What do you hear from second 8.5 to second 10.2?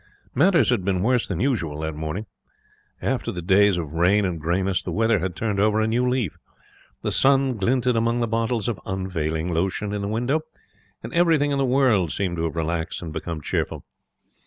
of Unfailing Lotion in the